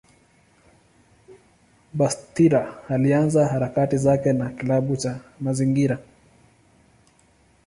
Bastida 1.93 2.83
alianza 2.89 3.47
harakati 3.47 3.97
zake 3.97 4.33
na 4.33 4.49
kilabu 4.49 4.95
cha 4.97 5.19
mazingira. 5.39 5.99